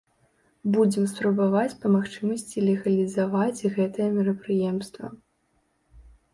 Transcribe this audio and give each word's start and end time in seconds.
Будзем 0.75 1.03
спрабаваць 1.11 1.77
па 1.83 1.91
магчымасці 1.97 2.65
легалізаваць 2.69 3.65
гэтае 3.79 4.09
мерапрыемства. 4.19 5.05